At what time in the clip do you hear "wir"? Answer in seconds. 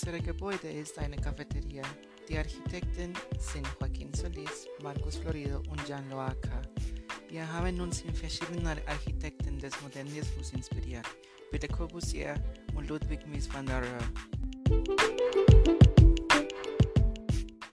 7.28-7.52